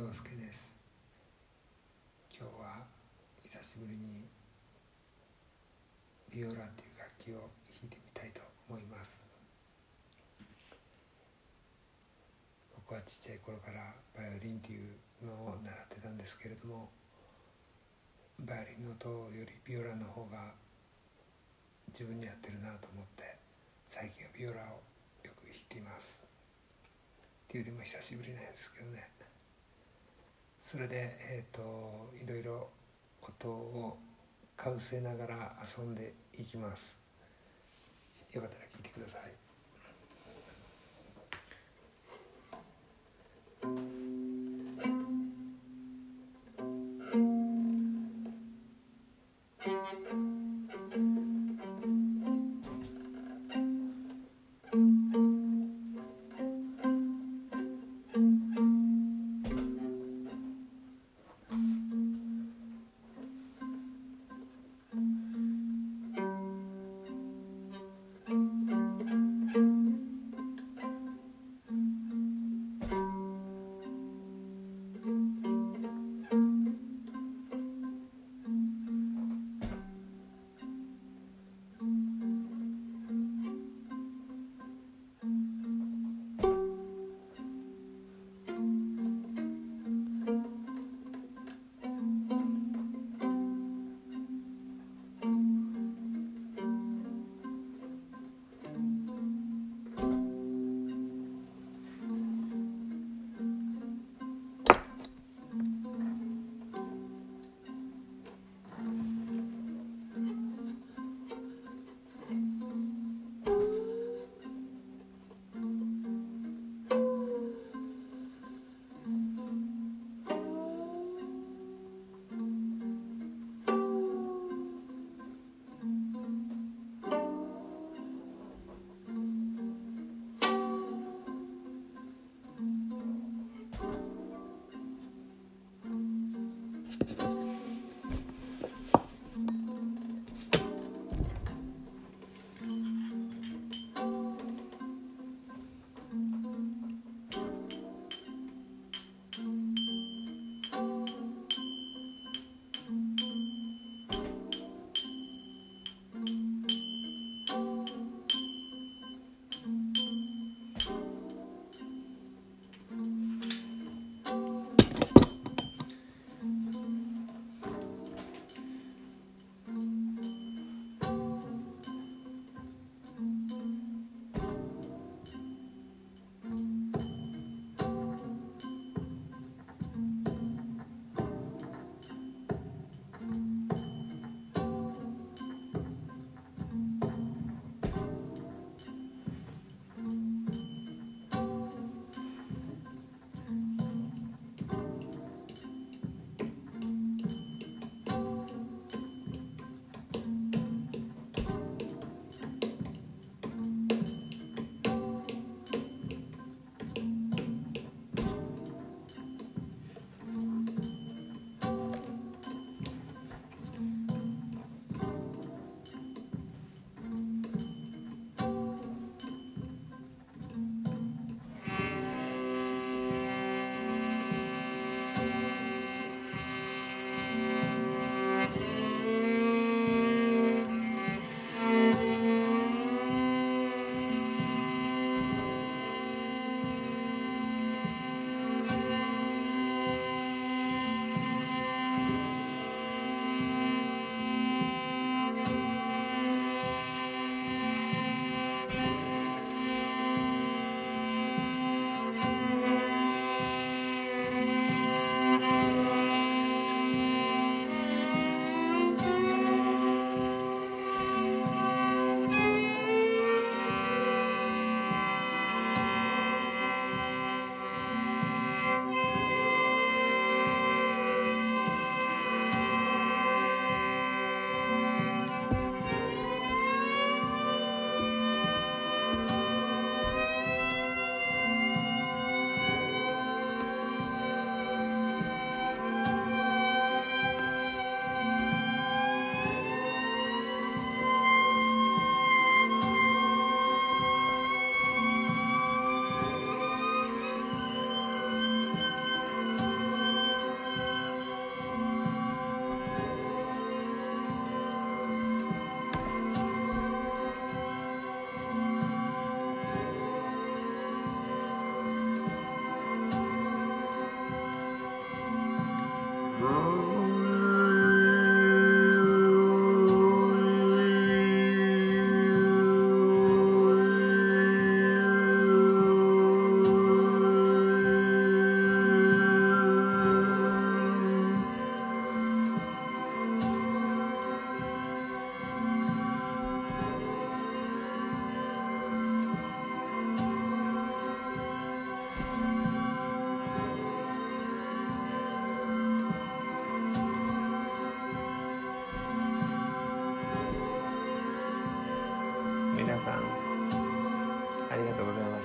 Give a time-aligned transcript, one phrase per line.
[0.00, 0.80] 陽介です。
[2.32, 2.88] 今日は
[3.36, 4.24] 久しぶりに
[6.32, 9.28] ビオラという楽器を弾いてみたいと思います。
[12.74, 16.88] 僕はちっちゃい頃からバイオリンっていうのを習ってたんですけれども
[18.40, 20.54] バイオリンの音よりビオラの方が
[21.92, 23.36] 自分に合ってるなと思って
[23.90, 24.80] 最近はビオラを
[25.28, 26.24] よく弾いています。
[26.24, 29.09] っていうでも久しぶりなんですけどね。
[30.70, 32.68] それでえっ、ー、といろいろ
[33.22, 33.98] 音を
[34.56, 36.96] かぶせながら遊んでいきます。
[38.32, 39.39] よかったら聞いてください。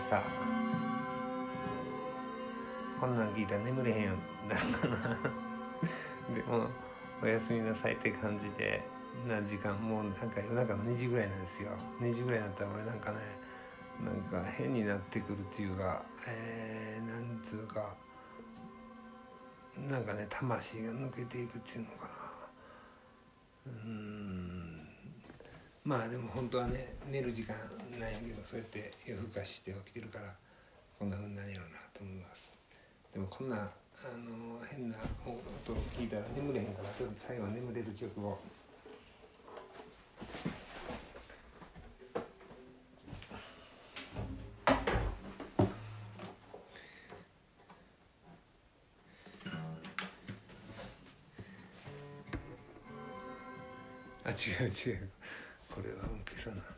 [0.05, 0.21] した
[3.01, 4.11] こんなん聞いたら眠れへんよ
[4.47, 5.17] なるかな。
[6.33, 6.67] でも
[7.21, 8.83] おやすみなさいって感じで
[9.27, 11.71] な時間もうなんか夜中の2時ぐらいなんですよ。
[11.99, 13.17] 2時ぐらいになったら俺なんかね
[14.03, 17.95] なんか変になってくるっていうかえー、なんつうか
[19.89, 22.11] なんかね魂が抜けていくっていうのかな。
[23.67, 24.24] うん。
[25.85, 27.53] まあでも本当はね寝る時間
[27.99, 30.33] なんやけどそうやって夜更かしして起きてるから
[30.97, 32.57] こんなふうになんやろうなと思います
[33.13, 33.59] でもこんなあ
[34.17, 38.39] の変な音を聞いたら眠れへんからちょっと最後は眠れる曲を。
[54.25, 55.09] あ違う違う
[55.75, 56.74] これは消さない。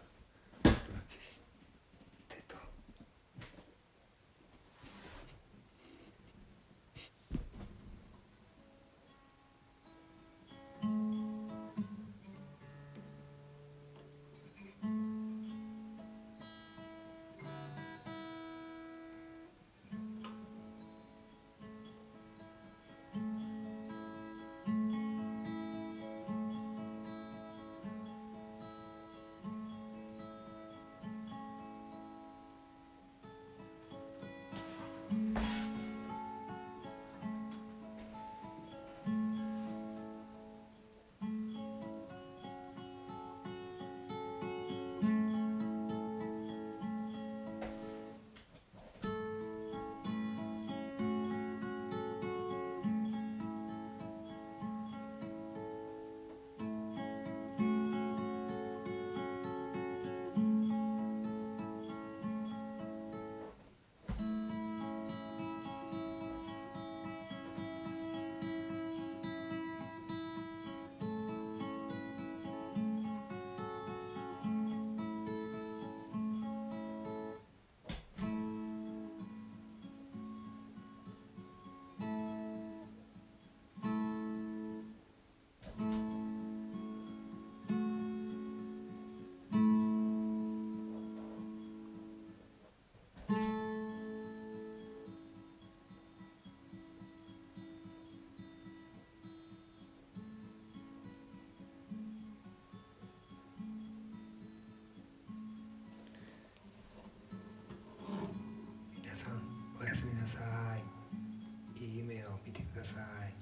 [110.27, 110.39] ださ
[111.79, 111.83] い。
[111.83, 113.33] いい夢を見てください。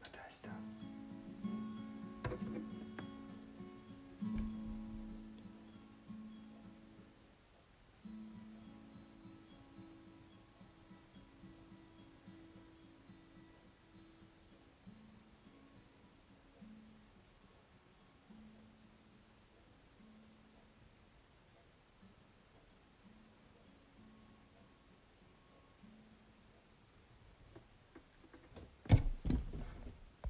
[0.00, 0.83] また明日。